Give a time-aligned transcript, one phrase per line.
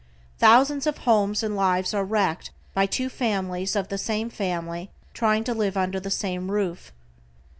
[0.39, 5.43] Thousands of homes and lives are wrecked by two families of the same family trying
[5.43, 6.91] to live under the same roof.